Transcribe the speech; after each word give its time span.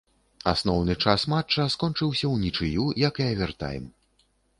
Асноўны 0.51 0.93
час 1.05 1.25
матча 1.33 1.65
скончыўся 1.73 2.31
ўнічыю, 2.31 2.87
як 3.07 3.21
і 3.23 3.25
авертайм. 3.33 3.85